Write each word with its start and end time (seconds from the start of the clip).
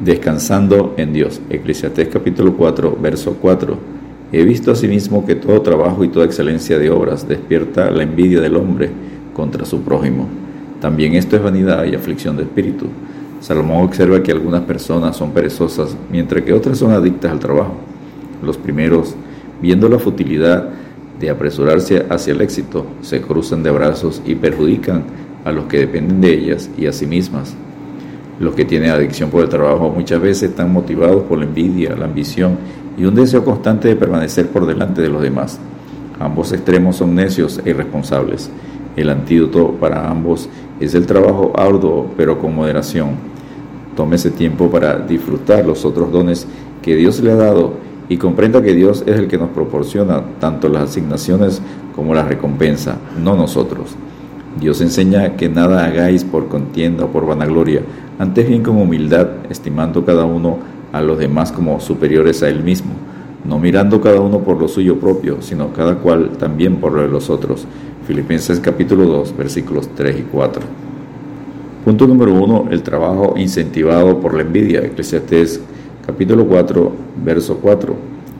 Descansando 0.00 0.92
en 0.98 1.14
Dios. 1.14 1.40
Eclesiastés 1.48 2.08
capítulo 2.08 2.54
4, 2.54 2.98
verso 3.00 3.38
4. 3.40 3.78
He 4.30 4.44
visto 4.44 4.70
asimismo 4.70 5.24
que 5.24 5.36
todo 5.36 5.62
trabajo 5.62 6.04
y 6.04 6.08
toda 6.08 6.26
excelencia 6.26 6.78
de 6.78 6.90
obras 6.90 7.26
despierta 7.26 7.90
la 7.90 8.02
envidia 8.02 8.42
del 8.42 8.56
hombre 8.56 8.90
contra 9.32 9.64
su 9.64 9.80
prójimo. 9.80 10.28
También 10.82 11.14
esto 11.14 11.36
es 11.36 11.42
vanidad 11.42 11.86
y 11.86 11.94
aflicción 11.94 12.36
de 12.36 12.42
espíritu. 12.42 12.88
Salomón 13.40 13.84
observa 13.84 14.22
que 14.22 14.32
algunas 14.32 14.62
personas 14.62 15.16
son 15.16 15.30
perezosas, 15.30 15.96
mientras 16.12 16.44
que 16.44 16.52
otras 16.52 16.76
son 16.76 16.92
adictas 16.92 17.32
al 17.32 17.38
trabajo. 17.38 17.76
Los 18.42 18.58
primeros, 18.58 19.14
viendo 19.62 19.88
la 19.88 19.98
futilidad 19.98 20.68
de 21.18 21.30
apresurarse 21.30 22.04
hacia 22.10 22.34
el 22.34 22.42
éxito, 22.42 22.84
se 23.00 23.22
cruzan 23.22 23.62
de 23.62 23.70
brazos 23.70 24.20
y 24.26 24.34
perjudican 24.34 25.04
a 25.46 25.52
los 25.52 25.64
que 25.64 25.78
dependen 25.78 26.20
de 26.20 26.34
ellas 26.34 26.68
y 26.76 26.84
a 26.84 26.92
sí 26.92 27.06
mismas. 27.06 27.56
Los 28.38 28.54
que 28.54 28.66
tienen 28.66 28.90
adicción 28.90 29.30
por 29.30 29.42
el 29.42 29.48
trabajo 29.48 29.88
muchas 29.88 30.20
veces 30.20 30.50
están 30.50 30.70
motivados 30.70 31.22
por 31.22 31.38
la 31.38 31.44
envidia, 31.44 31.96
la 31.96 32.04
ambición 32.04 32.58
y 32.98 33.04
un 33.04 33.14
deseo 33.14 33.44
constante 33.44 33.88
de 33.88 33.96
permanecer 33.96 34.48
por 34.48 34.66
delante 34.66 35.00
de 35.00 35.08
los 35.08 35.22
demás. 35.22 35.58
Ambos 36.20 36.52
extremos 36.52 36.96
son 36.96 37.14
necios 37.14 37.60
e 37.64 37.70
irresponsables. 37.70 38.50
El 38.94 39.08
antídoto 39.08 39.72
para 39.72 40.10
ambos 40.10 40.50
es 40.80 40.94
el 40.94 41.06
trabajo 41.06 41.52
arduo 41.56 42.10
pero 42.16 42.38
con 42.38 42.54
moderación. 42.54 43.10
Tómese 43.96 44.30
tiempo 44.30 44.70
para 44.70 44.98
disfrutar 44.98 45.64
los 45.64 45.86
otros 45.86 46.12
dones 46.12 46.46
que 46.82 46.94
Dios 46.94 47.20
le 47.20 47.32
ha 47.32 47.36
dado 47.36 47.74
y 48.08 48.18
comprenda 48.18 48.62
que 48.62 48.74
Dios 48.74 49.02
es 49.06 49.18
el 49.18 49.28
que 49.28 49.38
nos 49.38 49.50
proporciona 49.50 50.22
tanto 50.38 50.68
las 50.68 50.90
asignaciones 50.90 51.62
como 51.94 52.14
la 52.14 52.22
recompensa, 52.22 52.98
no 53.18 53.34
nosotros. 53.34 53.96
Dios 54.60 54.80
enseña 54.80 55.36
que 55.36 55.48
nada 55.48 55.84
hagáis 55.84 56.24
por 56.24 56.48
contienda 56.48 57.04
o 57.04 57.08
por 57.08 57.26
vanagloria, 57.26 57.82
antes 58.18 58.48
bien 58.48 58.62
con 58.62 58.78
humildad, 58.78 59.28
estimando 59.50 60.04
cada 60.04 60.24
uno 60.24 60.58
a 60.92 61.02
los 61.02 61.18
demás 61.18 61.52
como 61.52 61.78
superiores 61.80 62.42
a 62.42 62.48
él 62.48 62.62
mismo, 62.62 62.92
no 63.44 63.58
mirando 63.58 64.00
cada 64.00 64.20
uno 64.20 64.40
por 64.40 64.58
lo 64.58 64.68
suyo 64.68 64.98
propio, 64.98 65.42
sino 65.42 65.72
cada 65.72 65.96
cual 65.96 66.30
también 66.38 66.76
por 66.76 66.92
lo 66.92 67.02
de 67.02 67.08
los 67.08 67.28
otros. 67.28 67.66
Filipenses 68.06 68.60
capítulo 68.60 69.04
2, 69.04 69.36
versículos 69.36 69.88
3 69.94 70.20
y 70.20 70.22
4. 70.22 70.62
Punto 71.84 72.06
número 72.06 72.32
1. 72.34 72.68
El 72.70 72.82
trabajo 72.82 73.34
incentivado 73.36 74.18
por 74.18 74.34
la 74.34 74.42
envidia. 74.42 74.80
Eclesiastés 74.80 75.60
capítulo 76.04 76.46
4, 76.46 76.92
verso 77.24 77.58
4. 77.62 77.94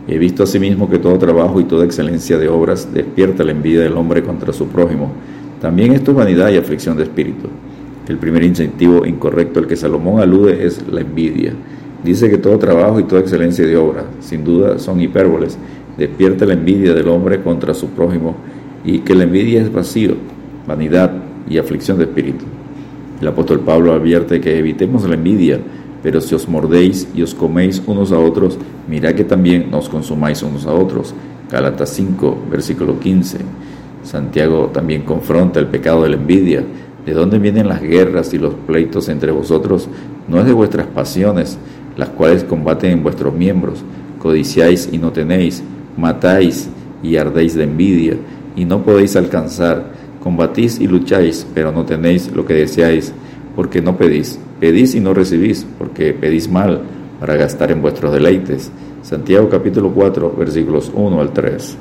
He 0.08 0.18
visto 0.18 0.42
asimismo 0.42 0.88
que 0.88 0.98
todo 0.98 1.18
trabajo 1.18 1.60
y 1.60 1.64
toda 1.64 1.84
excelencia 1.84 2.38
de 2.38 2.48
obras 2.48 2.92
despierta 2.92 3.44
la 3.44 3.52
envidia 3.52 3.82
del 3.82 3.96
hombre 3.96 4.22
contra 4.22 4.52
su 4.52 4.66
prójimo. 4.66 5.12
También 5.60 5.92
esto 5.92 6.10
es 6.10 6.16
vanidad 6.16 6.50
y 6.50 6.56
aflicción 6.56 6.96
de 6.96 7.04
espíritu. 7.04 7.48
El 8.08 8.18
primer 8.18 8.44
incentivo 8.44 9.04
incorrecto 9.06 9.58
al 9.58 9.66
que 9.66 9.76
Salomón 9.76 10.20
alude 10.20 10.64
es 10.64 10.86
la 10.88 11.00
envidia. 11.00 11.52
Dice 12.04 12.30
que 12.30 12.38
todo 12.38 12.58
trabajo 12.58 13.00
y 13.00 13.04
toda 13.04 13.20
excelencia 13.20 13.66
de 13.66 13.76
obra, 13.76 14.04
sin 14.20 14.44
duda, 14.44 14.78
son 14.78 15.00
hipérboles. 15.00 15.58
Despierta 15.98 16.46
la 16.46 16.52
envidia 16.52 16.94
del 16.94 17.08
hombre 17.08 17.42
contra 17.42 17.74
su 17.74 17.88
prójimo 17.88 18.36
y 18.84 19.00
que 19.00 19.14
la 19.14 19.24
envidia 19.24 19.62
es 19.62 19.72
vacío, 19.72 20.14
vanidad 20.66 21.10
y 21.48 21.58
aflicción 21.58 21.98
de 21.98 22.04
espíritu. 22.04 22.44
El 23.20 23.28
apóstol 23.28 23.60
Pablo 23.60 23.92
advierte 23.92 24.40
que 24.40 24.58
evitemos 24.58 25.08
la 25.08 25.14
envidia, 25.14 25.58
pero 26.02 26.20
si 26.20 26.34
os 26.34 26.48
mordéis 26.48 27.08
y 27.14 27.22
os 27.22 27.34
coméis 27.34 27.82
unos 27.86 28.12
a 28.12 28.18
otros, 28.18 28.58
mirad 28.86 29.14
que 29.14 29.24
también 29.24 29.70
nos 29.70 29.88
consumáis 29.88 30.42
unos 30.42 30.66
a 30.66 30.72
otros. 30.72 31.14
Gálatas 31.50 31.90
5, 31.90 32.44
versículo 32.50 33.00
15. 33.00 33.38
Santiago 34.06 34.70
también 34.72 35.02
confronta 35.02 35.60
el 35.60 35.66
pecado 35.66 36.04
de 36.04 36.10
la 36.10 36.16
envidia 36.16 36.64
¿De 37.06 37.14
dónde 37.14 37.38
vienen 37.38 37.68
las 37.68 37.80
guerras 37.80 38.34
y 38.34 38.38
los 38.38 38.54
pleitos 38.54 39.08
entre 39.08 39.30
vosotros? 39.30 39.88
No 40.26 40.40
es 40.40 40.46
de 40.46 40.52
vuestras 40.52 40.88
pasiones, 40.88 41.56
las 41.96 42.08
cuales 42.08 42.42
combaten 42.42 42.90
en 42.90 43.02
vuestros 43.04 43.32
miembros. 43.32 43.84
Codiciáis 44.18 44.88
y 44.90 44.98
no 44.98 45.12
tenéis, 45.12 45.62
matáis 45.96 46.68
y 47.04 47.14
ardéis 47.14 47.54
de 47.54 47.62
envidia, 47.62 48.16
y 48.56 48.64
no 48.64 48.82
podéis 48.82 49.14
alcanzar. 49.14 49.84
Combatís 50.20 50.80
y 50.80 50.88
lucháis, 50.88 51.46
pero 51.54 51.70
no 51.70 51.84
tenéis 51.84 52.32
lo 52.34 52.44
que 52.44 52.54
deseáis, 52.54 53.12
porque 53.54 53.80
no 53.80 53.96
pedís. 53.96 54.40
Pedís 54.58 54.96
y 54.96 55.00
no 55.00 55.14
recibís, 55.14 55.64
porque 55.78 56.12
pedís 56.12 56.50
mal, 56.50 56.80
para 57.20 57.36
gastar 57.36 57.70
en 57.70 57.82
vuestros 57.82 58.12
deleites. 58.12 58.72
Santiago 59.02 59.48
capítulo 59.48 59.92
4, 59.92 60.34
versículos 60.36 60.90
1 60.92 61.20
al 61.20 61.32
3. 61.32 61.76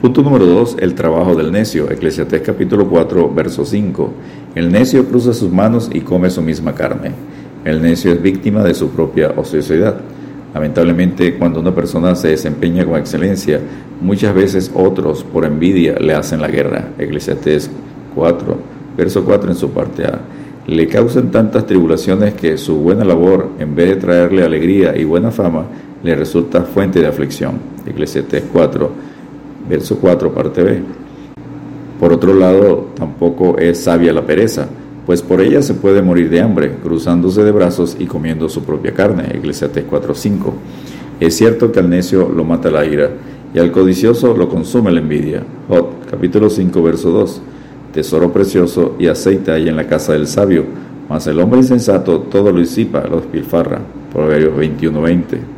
Punto 0.00 0.22
número 0.22 0.46
2. 0.46 0.76
El 0.78 0.94
trabajo 0.94 1.34
del 1.34 1.50
necio. 1.50 1.90
Eclesiastés 1.90 2.42
capítulo 2.42 2.88
4, 2.88 3.34
verso 3.34 3.64
5. 3.64 4.12
El 4.54 4.70
necio 4.70 5.04
cruza 5.06 5.34
sus 5.34 5.50
manos 5.50 5.90
y 5.92 6.02
come 6.02 6.30
su 6.30 6.40
misma 6.40 6.72
carne. 6.72 7.10
El 7.64 7.82
necio 7.82 8.12
es 8.12 8.22
víctima 8.22 8.62
de 8.62 8.74
su 8.74 8.90
propia 8.90 9.32
ociosidad. 9.36 9.96
Lamentablemente, 10.54 11.34
cuando 11.34 11.58
una 11.58 11.74
persona 11.74 12.14
se 12.14 12.28
desempeña 12.28 12.84
con 12.84 12.96
excelencia, 12.96 13.60
muchas 14.00 14.36
veces 14.36 14.70
otros, 14.72 15.24
por 15.24 15.44
envidia, 15.44 15.98
le 15.98 16.14
hacen 16.14 16.40
la 16.40 16.48
guerra. 16.48 16.90
Eclesiastés 16.96 17.68
4, 18.14 18.56
verso 18.96 19.24
4 19.24 19.50
en 19.50 19.56
su 19.56 19.70
parte 19.70 20.04
A. 20.04 20.20
Le 20.68 20.86
causan 20.86 21.32
tantas 21.32 21.66
tribulaciones 21.66 22.34
que 22.34 22.56
su 22.56 22.76
buena 22.76 23.04
labor, 23.04 23.48
en 23.58 23.74
vez 23.74 23.88
de 23.88 23.96
traerle 23.96 24.44
alegría 24.44 24.96
y 24.96 25.02
buena 25.02 25.32
fama, 25.32 25.66
le 26.04 26.14
resulta 26.14 26.62
fuente 26.62 27.00
de 27.00 27.08
aflicción. 27.08 27.54
Eclesiastés 27.84 28.44
4, 28.52 29.07
verso 29.68 29.98
4, 29.98 30.32
parte 30.32 30.62
B. 30.62 30.82
Por 32.00 32.12
otro 32.12 32.34
lado, 32.34 32.88
tampoco 32.94 33.58
es 33.58 33.80
sabia 33.80 34.12
la 34.12 34.24
pereza, 34.24 34.68
pues 35.04 35.22
por 35.22 35.40
ella 35.40 35.62
se 35.62 35.74
puede 35.74 36.02
morir 36.02 36.30
de 36.30 36.40
hambre, 36.40 36.76
cruzándose 36.82 37.42
de 37.42 37.50
brazos 37.50 37.96
y 37.98 38.06
comiendo 38.06 38.48
su 38.48 38.62
propia 38.62 38.94
carne. 38.94 39.24
Eclesiastes 39.34 39.84
4:5. 39.90 40.52
Es 41.18 41.34
cierto 41.34 41.72
que 41.72 41.80
al 41.80 41.90
necio 41.90 42.28
lo 42.28 42.44
mata 42.44 42.70
la 42.70 42.84
ira, 42.86 43.10
y 43.52 43.58
al 43.58 43.72
codicioso 43.72 44.36
lo 44.36 44.48
consume 44.48 44.92
la 44.92 45.00
envidia. 45.00 45.42
Jot, 45.68 46.10
capítulo 46.10 46.50
5, 46.50 46.82
verso 46.82 47.10
2. 47.10 47.42
Tesoro 47.92 48.32
precioso 48.32 48.94
y 48.98 49.06
aceite 49.06 49.50
hay 49.50 49.68
en 49.68 49.76
la 49.76 49.86
casa 49.86 50.12
del 50.12 50.26
sabio, 50.26 50.64
mas 51.08 51.26
el 51.26 51.40
hombre 51.40 51.60
insensato 51.60 52.20
todo 52.20 52.52
lo 52.52 52.60
disipa, 52.60 53.02
lo 53.08 53.16
despilfarra. 53.16 53.80
Proverbios 54.12 54.56
21:20. 54.56 55.57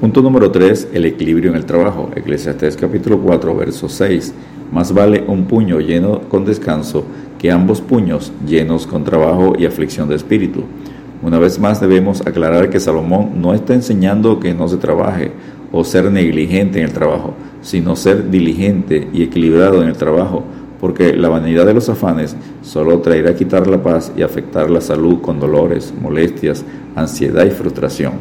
Punto 0.00 0.22
número 0.22 0.52
3. 0.52 0.90
El 0.92 1.06
equilibrio 1.06 1.50
en 1.50 1.56
el 1.56 1.64
trabajo. 1.64 2.08
Eclesiastés 2.14 2.76
capítulo 2.76 3.18
4, 3.18 3.56
verso 3.56 3.88
6. 3.88 4.32
Más 4.70 4.94
vale 4.94 5.24
un 5.26 5.46
puño 5.46 5.80
lleno 5.80 6.20
con 6.28 6.44
descanso 6.44 7.04
que 7.36 7.50
ambos 7.50 7.80
puños 7.80 8.32
llenos 8.46 8.86
con 8.86 9.02
trabajo 9.02 9.54
y 9.58 9.66
aflicción 9.66 10.08
de 10.08 10.14
espíritu. 10.14 10.62
Una 11.20 11.40
vez 11.40 11.58
más 11.58 11.80
debemos 11.80 12.24
aclarar 12.24 12.70
que 12.70 12.78
Salomón 12.78 13.42
no 13.42 13.54
está 13.54 13.74
enseñando 13.74 14.38
que 14.38 14.54
no 14.54 14.68
se 14.68 14.76
trabaje 14.76 15.32
o 15.72 15.82
ser 15.82 16.12
negligente 16.12 16.78
en 16.78 16.84
el 16.84 16.92
trabajo, 16.92 17.34
sino 17.60 17.96
ser 17.96 18.30
diligente 18.30 19.08
y 19.12 19.24
equilibrado 19.24 19.82
en 19.82 19.88
el 19.88 19.96
trabajo, 19.96 20.44
porque 20.78 21.12
la 21.16 21.28
vanidad 21.28 21.66
de 21.66 21.74
los 21.74 21.88
afanes 21.88 22.36
solo 22.62 23.00
traerá 23.00 23.34
quitar 23.34 23.66
la 23.66 23.82
paz 23.82 24.12
y 24.16 24.22
afectar 24.22 24.70
la 24.70 24.80
salud 24.80 25.20
con 25.20 25.40
dolores, 25.40 25.92
molestias, 26.00 26.64
ansiedad 26.94 27.44
y 27.46 27.50
frustración 27.50 28.12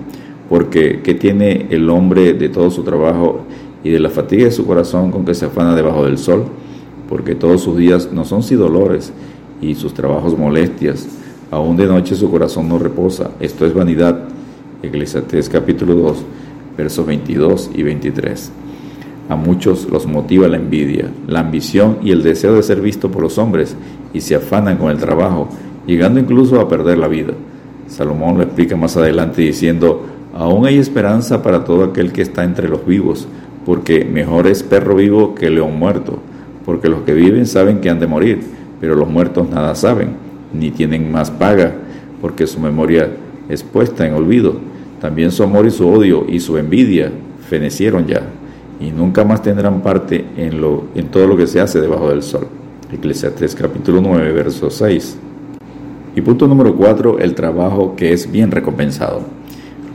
porque 0.50 1.02
¿qué 1.04 1.14
tiene 1.14 1.68
el 1.70 1.90
hombre 1.90 2.34
de 2.34 2.50
todo 2.50 2.72
su 2.72 2.84
trabajo 2.84 3.42
y 3.84 3.90
de 3.90 4.00
la 4.00 4.10
fatiga 4.10 4.46
de 4.46 4.52
su 4.52 4.66
corazón 4.66 5.12
con 5.12 5.26
que 5.26 5.34
se 5.34 5.46
afana 5.46 5.76
debajo 5.76 6.06
del 6.06 6.18
sol? 6.18 6.46
Porque 7.10 7.36
todos 7.36 7.62
sus 7.62 7.78
días 7.78 8.12
no 8.12 8.26
son 8.26 8.44
sin 8.44 8.60
dolores 8.60 9.12
y 9.62 9.76
sus 9.76 9.94
trabajos 9.94 10.38
molestias. 10.38 11.08
Aún 11.52 11.78
de 11.78 11.88
noche 11.88 12.16
su 12.16 12.30
corazón 12.30 12.68
no 12.68 12.80
reposa. 12.80 13.32
Esto 13.40 13.66
es 13.66 13.74
vanidad. 13.74 14.20
Eclesiastés 14.84 15.50
capítulo 15.50 15.96
2, 15.96 16.18
versos 16.78 17.06
22 17.06 17.72
y 17.74 17.84
23. 17.84 18.52
A 19.30 19.36
muchos 19.36 19.90
los 19.90 20.06
motiva 20.06 20.48
la 20.48 20.58
envidia, 20.58 21.12
la 21.28 21.42
ambición 21.42 21.98
y 22.02 22.12
el 22.12 22.24
deseo 22.24 22.54
de 22.56 22.64
ser 22.64 22.80
visto 22.80 23.12
por 23.12 23.22
los 23.22 23.38
hombres 23.38 23.76
y 24.14 24.22
se 24.22 24.36
afanan 24.36 24.78
con 24.78 24.92
el 24.92 24.98
trabajo, 24.98 25.50
llegando 25.86 26.20
incluso 26.20 26.62
a 26.62 26.70
perder 26.70 26.98
la 26.98 27.08
vida. 27.08 27.34
Salomón 27.88 28.38
lo 28.38 28.44
explica 28.44 28.76
más 28.76 28.96
adelante 28.96 29.42
diciendo, 29.42 30.06
Aún 30.38 30.68
hay 30.68 30.78
esperanza 30.78 31.42
para 31.42 31.64
todo 31.64 31.84
aquel 31.84 32.12
que 32.12 32.22
está 32.22 32.44
entre 32.44 32.70
los 32.70 32.86
vivos, 32.86 33.28
porque 33.66 34.06
mejor 34.06 34.46
es 34.46 34.62
perro 34.62 34.94
vivo 34.94 35.34
que 35.34 35.50
león 35.50 35.80
muerto, 35.80 36.20
porque 36.64 36.90
los 36.90 37.02
que 37.02 37.16
viven 37.16 37.48
saben 37.48 37.82
que 37.82 37.90
han 37.90 38.00
de 38.00 38.06
morir, 38.06 38.42
pero 38.80 38.94
los 38.94 39.10
muertos 39.10 39.50
nada 39.50 39.74
saben, 39.74 40.10
ni 40.54 40.70
tienen 40.70 41.12
más 41.12 41.32
paga, 41.32 41.74
porque 42.22 42.46
su 42.46 42.60
memoria 42.60 43.10
es 43.50 43.64
puesta 43.64 44.06
en 44.06 44.14
olvido. 44.14 44.58
También 45.02 45.32
su 45.32 45.42
amor 45.42 45.66
y 45.66 45.72
su 45.72 45.88
odio 45.90 46.24
y 46.30 46.40
su 46.40 46.56
envidia 46.60 47.12
fenecieron 47.50 48.06
ya, 48.06 48.22
y 48.80 48.92
nunca 48.92 49.24
más 49.24 49.42
tendrán 49.42 49.82
parte 49.82 50.24
en, 50.38 50.62
lo, 50.62 50.84
en 50.94 51.08
todo 51.08 51.26
lo 51.26 51.36
que 51.36 51.48
se 51.48 51.60
hace 51.60 51.82
debajo 51.82 52.10
del 52.10 52.22
sol. 52.22 52.46
Eclesiastes 52.94 53.56
capítulo 53.56 54.02
9, 54.02 54.32
verso 54.34 54.70
6. 54.70 55.18
Y 56.16 56.22
punto 56.22 56.48
número 56.48 56.76
4, 56.76 57.18
el 57.18 57.34
trabajo 57.34 57.96
que 57.96 58.14
es 58.14 58.32
bien 58.32 58.52
recompensado. 58.52 59.37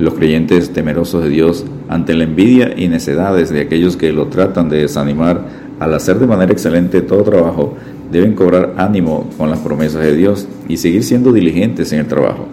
Los 0.03 0.15
creyentes 0.15 0.73
temerosos 0.73 1.23
de 1.23 1.29
Dios 1.29 1.65
ante 1.89 2.15
la 2.15 2.25
envidia 2.25 2.75
y 2.77 2.89
necedades 2.89 3.51
de 3.51 3.61
aquellos 3.61 3.97
que 3.97 4.13
lo 4.13 4.27
tratan 4.27 4.69
de 4.69 4.79
desanimar 4.79 5.43
al 5.79 5.95
hacer 5.95 6.19
de 6.19 6.27
manera 6.27 6.51
excelente 6.51 7.03
todo 7.03 7.23
trabajo, 7.23 7.75
deben 8.11 8.35
cobrar 8.35 8.75
ánimo 8.79 9.31
con 9.39 9.49
las 9.49 9.61
promesas 9.61 10.03
de 10.03 10.17
Dios 10.17 10.49
y 10.67 10.79
seguir 10.79 11.05
siendo 11.05 11.33
diligentes 11.33 11.93
en 11.93 12.01
el 12.01 12.09
trabajo. 12.09 12.49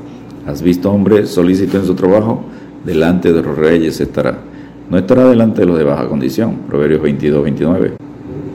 ¿Has 0.45 0.61
visto 0.61 0.91
hombre 0.91 1.25
solícito 1.25 1.79
en 1.79 1.85
su 1.85 1.95
trabajo? 1.95 2.43
Delante 2.85 3.33
de 3.33 3.41
los 3.41 3.57
reyes 3.57 3.99
estará. 3.99 4.37
No 4.87 4.99
estará 4.99 5.27
delante 5.27 5.61
de 5.61 5.65
los 5.65 5.77
de 5.79 5.85
baja 5.85 6.07
condición. 6.07 6.55
Proverbios 6.67 7.01
22, 7.01 7.43
29. 7.45 7.93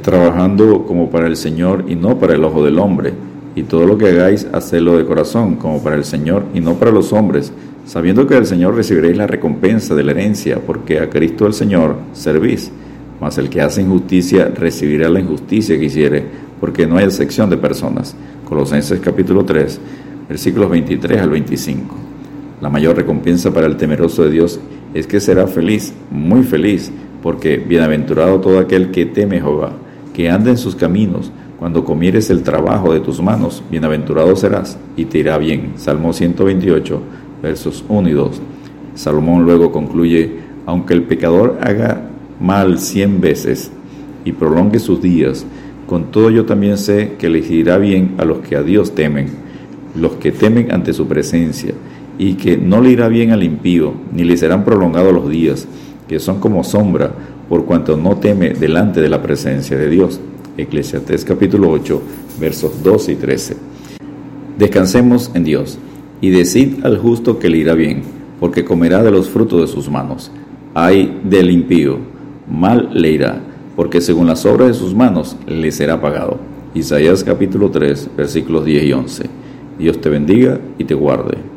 Trabajando 0.02 0.84
como 0.86 1.10
para 1.10 1.26
el 1.26 1.36
Señor 1.36 1.86
y 1.88 1.96
no 1.96 2.20
para 2.20 2.34
el 2.34 2.44
ojo 2.44 2.64
del 2.64 2.78
hombre. 2.78 3.12
Y 3.56 3.64
todo 3.64 3.86
lo 3.86 3.98
que 3.98 4.10
hagáis, 4.10 4.46
hacedlo 4.52 4.96
de 4.96 5.04
corazón, 5.04 5.56
como 5.56 5.82
para 5.82 5.96
el 5.96 6.04
Señor 6.04 6.44
y 6.54 6.60
no 6.60 6.74
para 6.74 6.92
los 6.92 7.12
hombres, 7.12 7.52
sabiendo 7.84 8.26
que 8.26 8.34
del 8.34 8.46
Señor 8.46 8.74
recibiréis 8.74 9.16
la 9.16 9.26
recompensa 9.26 9.94
de 9.94 10.04
la 10.04 10.12
herencia, 10.12 10.58
porque 10.64 10.98
a 11.00 11.10
Cristo 11.10 11.46
el 11.46 11.54
Señor 11.54 11.96
servís. 12.12 12.70
Mas 13.20 13.38
el 13.38 13.48
que 13.48 13.60
hace 13.60 13.82
injusticia 13.82 14.50
recibirá 14.54 15.08
la 15.08 15.20
injusticia 15.20 15.78
que 15.78 15.84
hiciere, 15.84 16.24
porque 16.60 16.86
no 16.86 16.96
hay 16.96 17.04
excepción 17.04 17.48
de 17.50 17.56
personas. 17.56 18.16
Colosenses 18.48 19.00
capítulo 19.00 19.44
3, 19.44 19.80
versículos 20.28 20.70
23 20.70 21.20
al 21.20 21.30
25. 21.30 21.94
La 22.60 22.70
mayor 22.70 22.96
recompensa 22.96 23.52
para 23.52 23.66
el 23.66 23.76
temeroso 23.76 24.24
de 24.24 24.30
Dios 24.30 24.58
es 24.94 25.06
que 25.06 25.20
será 25.20 25.46
feliz, 25.46 25.92
muy 26.10 26.42
feliz, 26.42 26.90
porque 27.22 27.56
bienaventurado 27.56 28.40
todo 28.40 28.58
aquel 28.58 28.90
que 28.90 29.06
teme 29.06 29.40
Jehová, 29.40 29.72
que 30.12 30.30
anda 30.30 30.50
en 30.50 30.58
sus 30.58 30.76
caminos. 30.76 31.30
Cuando 31.58 31.84
comieres 31.84 32.30
el 32.30 32.42
trabajo 32.42 32.92
de 32.92 33.00
tus 33.00 33.22
manos, 33.22 33.62
bienaventurado 33.70 34.34
serás 34.36 34.78
y 34.96 35.06
te 35.06 35.18
irá 35.18 35.38
bien. 35.38 35.72
Salmo 35.76 36.12
128, 36.12 37.00
versos 37.44 37.84
1 37.88 38.08
y 38.08 38.12
2. 38.12 38.40
Salomón 38.94 39.44
luego 39.44 39.70
concluye, 39.70 40.32
aunque 40.66 40.94
el 40.94 41.02
pecador 41.02 41.58
haga 41.60 42.08
mal 42.40 42.78
cien 42.78 43.20
veces 43.20 43.70
y 44.24 44.32
prolongue 44.32 44.78
sus 44.78 45.02
días, 45.02 45.44
con 45.86 46.10
todo 46.10 46.30
yo 46.30 46.46
también 46.46 46.78
sé 46.78 47.12
que 47.18 47.28
le 47.28 47.40
irá 47.40 47.76
bien 47.76 48.14
a 48.16 48.24
los 48.24 48.38
que 48.38 48.56
a 48.56 48.62
Dios 48.62 48.94
temen, 48.94 49.28
los 49.94 50.12
que 50.12 50.32
temen 50.32 50.72
ante 50.72 50.94
su 50.94 51.06
presencia, 51.06 51.74
y 52.18 52.34
que 52.34 52.56
no 52.56 52.80
le 52.80 52.90
irá 52.90 53.08
bien 53.08 53.30
al 53.32 53.42
impío, 53.42 53.92
ni 54.12 54.24
le 54.24 54.36
serán 54.36 54.64
prolongados 54.64 55.12
los 55.12 55.28
días, 55.28 55.68
que 56.08 56.18
son 56.20 56.40
como 56.40 56.64
sombra, 56.64 57.12
por 57.48 57.66
cuanto 57.66 57.96
no 57.96 58.16
teme 58.16 58.50
delante 58.50 59.02
de 59.02 59.10
la 59.10 59.20
presencia 59.20 59.76
de 59.76 59.90
Dios. 59.90 60.18
Eclesiastés 60.56 61.24
capítulo 61.24 61.68
8, 61.70 62.02
versos 62.40 62.82
12 62.82 63.12
y 63.12 63.16
13. 63.16 63.56
Descansemos 64.56 65.30
en 65.34 65.44
Dios, 65.44 65.78
y 66.20 66.30
decid 66.30 66.84
al 66.84 66.98
justo 66.98 67.38
que 67.38 67.48
le 67.48 67.58
irá 67.58 67.74
bien, 67.74 68.02
porque 68.40 68.64
comerá 68.64 69.02
de 69.02 69.10
los 69.10 69.28
frutos 69.28 69.60
de 69.60 69.66
sus 69.66 69.90
manos. 69.90 70.30
Ay 70.74 71.20
del 71.24 71.50
impío, 71.50 71.98
mal 72.50 72.90
le 72.92 73.10
irá, 73.10 73.40
porque 73.76 74.00
según 74.00 74.26
las 74.26 74.44
obras 74.46 74.68
de 74.68 74.74
sus 74.74 74.94
manos 74.94 75.36
le 75.46 75.70
será 75.72 76.00
pagado. 76.00 76.38
Isaías 76.74 77.22
capítulo 77.22 77.70
3, 77.70 78.10
versículos 78.16 78.64
10 78.64 78.84
y 78.84 78.92
11. 78.92 79.24
Dios 79.78 80.00
te 80.00 80.08
bendiga 80.08 80.60
y 80.78 80.84
te 80.84 80.94
guarde. 80.94 81.53